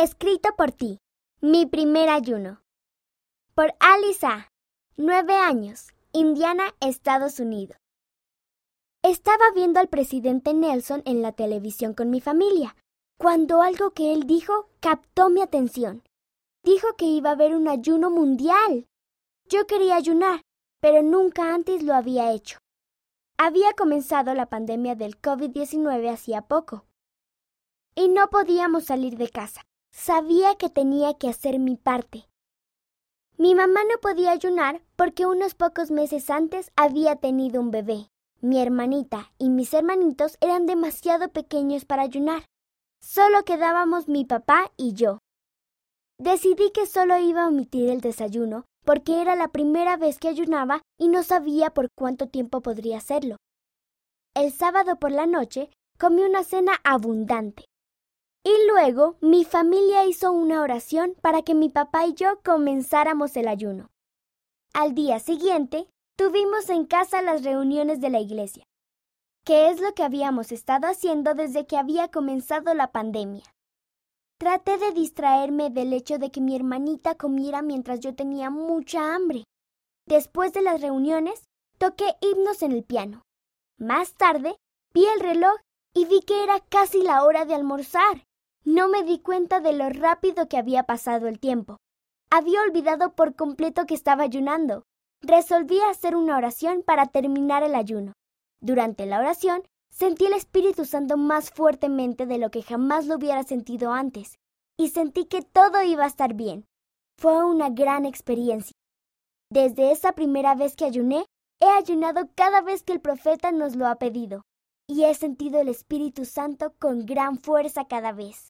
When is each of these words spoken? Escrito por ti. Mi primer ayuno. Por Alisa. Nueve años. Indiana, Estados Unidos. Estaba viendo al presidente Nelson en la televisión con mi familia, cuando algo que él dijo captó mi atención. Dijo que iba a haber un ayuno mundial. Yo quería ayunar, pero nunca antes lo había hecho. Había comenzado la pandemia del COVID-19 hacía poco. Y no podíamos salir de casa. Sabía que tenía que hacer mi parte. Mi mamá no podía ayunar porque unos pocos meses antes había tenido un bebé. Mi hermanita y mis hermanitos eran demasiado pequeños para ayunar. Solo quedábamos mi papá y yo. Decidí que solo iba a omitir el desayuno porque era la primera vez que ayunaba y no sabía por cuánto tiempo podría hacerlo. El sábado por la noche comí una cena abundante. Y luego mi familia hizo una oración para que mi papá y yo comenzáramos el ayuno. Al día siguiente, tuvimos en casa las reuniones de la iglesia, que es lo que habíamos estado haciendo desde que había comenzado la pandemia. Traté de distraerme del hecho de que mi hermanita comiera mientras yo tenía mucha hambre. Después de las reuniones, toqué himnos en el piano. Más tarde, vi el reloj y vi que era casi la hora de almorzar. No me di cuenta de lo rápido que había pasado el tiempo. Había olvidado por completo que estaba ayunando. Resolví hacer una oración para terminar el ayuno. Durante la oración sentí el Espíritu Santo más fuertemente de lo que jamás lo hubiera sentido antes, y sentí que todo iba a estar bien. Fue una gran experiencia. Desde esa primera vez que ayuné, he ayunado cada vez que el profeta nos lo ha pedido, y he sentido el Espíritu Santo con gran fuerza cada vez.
Escrito 0.00 0.54
por 0.56 0.70
ti. 0.70 1.00
Mi 1.40 1.66
primer 1.66 2.08
ayuno. 2.08 2.62
Por 3.56 3.74
Alisa. 3.80 4.48
Nueve 4.96 5.34
años. 5.34 5.88
Indiana, 6.12 6.72
Estados 6.78 7.40
Unidos. 7.40 7.76
Estaba 9.02 9.50
viendo 9.52 9.80
al 9.80 9.88
presidente 9.88 10.54
Nelson 10.54 11.02
en 11.04 11.20
la 11.20 11.32
televisión 11.32 11.94
con 11.94 12.10
mi 12.10 12.20
familia, 12.20 12.76
cuando 13.18 13.60
algo 13.60 13.90
que 13.90 14.12
él 14.12 14.22
dijo 14.28 14.68
captó 14.78 15.30
mi 15.30 15.42
atención. 15.42 16.04
Dijo 16.62 16.94
que 16.96 17.06
iba 17.06 17.30
a 17.30 17.32
haber 17.32 17.56
un 17.56 17.66
ayuno 17.66 18.08
mundial. 18.08 18.86
Yo 19.48 19.66
quería 19.66 19.96
ayunar, 19.96 20.42
pero 20.80 21.02
nunca 21.02 21.52
antes 21.52 21.82
lo 21.82 21.92
había 21.92 22.30
hecho. 22.30 22.60
Había 23.36 23.72
comenzado 23.72 24.32
la 24.34 24.46
pandemia 24.46 24.94
del 24.94 25.20
COVID-19 25.20 26.08
hacía 26.08 26.42
poco. 26.42 26.86
Y 27.96 28.06
no 28.06 28.30
podíamos 28.30 28.84
salir 28.84 29.16
de 29.16 29.28
casa. 29.28 29.62
Sabía 30.00 30.54
que 30.54 30.70
tenía 30.70 31.14
que 31.14 31.28
hacer 31.28 31.58
mi 31.58 31.74
parte. 31.74 32.28
Mi 33.36 33.56
mamá 33.56 33.80
no 33.82 33.98
podía 34.00 34.30
ayunar 34.30 34.80
porque 34.94 35.26
unos 35.26 35.56
pocos 35.56 35.90
meses 35.90 36.30
antes 36.30 36.70
había 36.76 37.16
tenido 37.16 37.60
un 37.60 37.72
bebé. 37.72 38.08
Mi 38.40 38.62
hermanita 38.62 39.32
y 39.38 39.50
mis 39.50 39.74
hermanitos 39.74 40.38
eran 40.40 40.66
demasiado 40.66 41.30
pequeños 41.30 41.84
para 41.84 42.02
ayunar. 42.04 42.44
Solo 43.02 43.44
quedábamos 43.44 44.06
mi 44.06 44.24
papá 44.24 44.70
y 44.76 44.92
yo. 44.92 45.18
Decidí 46.16 46.70
que 46.70 46.86
solo 46.86 47.18
iba 47.18 47.42
a 47.42 47.48
omitir 47.48 47.90
el 47.90 48.00
desayuno 48.00 48.66
porque 48.84 49.20
era 49.20 49.34
la 49.34 49.48
primera 49.48 49.96
vez 49.96 50.20
que 50.20 50.28
ayunaba 50.28 50.80
y 50.96 51.08
no 51.08 51.24
sabía 51.24 51.70
por 51.70 51.88
cuánto 51.98 52.28
tiempo 52.28 52.62
podría 52.62 52.98
hacerlo. 52.98 53.36
El 54.34 54.52
sábado 54.52 54.96
por 55.00 55.10
la 55.10 55.26
noche 55.26 55.70
comí 55.98 56.22
una 56.22 56.44
cena 56.44 56.74
abundante. 56.84 57.64
Y 58.48 58.66
luego 58.66 59.16
mi 59.20 59.44
familia 59.44 60.06
hizo 60.06 60.32
una 60.32 60.62
oración 60.62 61.14
para 61.20 61.42
que 61.42 61.54
mi 61.54 61.68
papá 61.68 62.06
y 62.06 62.14
yo 62.14 62.40
comenzáramos 62.42 63.36
el 63.36 63.46
ayuno. 63.46 63.90
Al 64.72 64.94
día 64.94 65.20
siguiente, 65.20 65.86
tuvimos 66.16 66.70
en 66.70 66.86
casa 66.86 67.20
las 67.20 67.44
reuniones 67.44 68.00
de 68.00 68.08
la 68.08 68.20
iglesia, 68.20 68.64
que 69.44 69.68
es 69.68 69.82
lo 69.82 69.92
que 69.92 70.02
habíamos 70.02 70.50
estado 70.50 70.86
haciendo 70.86 71.34
desde 71.34 71.66
que 71.66 71.76
había 71.76 72.08
comenzado 72.08 72.72
la 72.72 72.90
pandemia. 72.90 73.44
Traté 74.38 74.78
de 74.78 74.92
distraerme 74.92 75.68
del 75.68 75.92
hecho 75.92 76.18
de 76.18 76.30
que 76.30 76.40
mi 76.40 76.56
hermanita 76.56 77.16
comiera 77.16 77.60
mientras 77.60 78.00
yo 78.00 78.14
tenía 78.14 78.48
mucha 78.48 79.14
hambre. 79.14 79.44
Después 80.06 80.54
de 80.54 80.62
las 80.62 80.80
reuniones, 80.80 81.44
toqué 81.76 82.16
himnos 82.22 82.62
en 82.62 82.72
el 82.72 82.82
piano. 82.82 83.20
Más 83.76 84.14
tarde, 84.14 84.56
vi 84.94 85.04
el 85.04 85.20
reloj 85.20 85.58
y 85.92 86.06
vi 86.06 86.22
que 86.22 86.44
era 86.44 86.60
casi 86.60 87.02
la 87.02 87.24
hora 87.24 87.44
de 87.44 87.54
almorzar. 87.54 88.24
No 88.64 88.88
me 88.88 89.02
di 89.02 89.20
cuenta 89.20 89.60
de 89.60 89.72
lo 89.72 89.88
rápido 89.88 90.48
que 90.48 90.58
había 90.58 90.84
pasado 90.84 91.26
el 91.28 91.38
tiempo. 91.38 91.78
Había 92.30 92.62
olvidado 92.62 93.14
por 93.14 93.34
completo 93.34 93.86
que 93.86 93.94
estaba 93.94 94.24
ayunando. 94.24 94.82
Resolví 95.22 95.80
hacer 95.90 96.14
una 96.14 96.36
oración 96.36 96.82
para 96.82 97.06
terminar 97.06 97.62
el 97.62 97.74
ayuno. 97.74 98.12
Durante 98.60 99.06
la 99.06 99.18
oración 99.18 99.62
sentí 99.90 100.26
el 100.26 100.34
Espíritu 100.34 100.84
Santo 100.84 101.16
más 101.16 101.50
fuertemente 101.50 102.26
de 102.26 102.38
lo 102.38 102.50
que 102.50 102.62
jamás 102.62 103.06
lo 103.06 103.16
hubiera 103.16 103.42
sentido 103.42 103.92
antes, 103.92 104.36
y 104.76 104.88
sentí 104.88 105.24
que 105.24 105.42
todo 105.42 105.82
iba 105.82 106.04
a 106.04 106.08
estar 106.08 106.34
bien. 106.34 106.66
Fue 107.18 107.44
una 107.44 107.70
gran 107.70 108.04
experiencia. 108.04 108.72
Desde 109.50 109.90
esa 109.90 110.12
primera 110.12 110.54
vez 110.54 110.76
que 110.76 110.84
ayuné, 110.84 111.24
he 111.60 111.68
ayunado 111.68 112.28
cada 112.36 112.60
vez 112.60 112.82
que 112.82 112.92
el 112.92 113.00
profeta 113.00 113.50
nos 113.50 113.74
lo 113.74 113.86
ha 113.86 113.96
pedido, 113.96 114.42
y 114.86 115.04
he 115.04 115.14
sentido 115.14 115.60
el 115.60 115.68
Espíritu 115.68 116.24
Santo 116.24 116.74
con 116.78 117.06
gran 117.06 117.38
fuerza 117.38 117.88
cada 117.88 118.12
vez. 118.12 118.46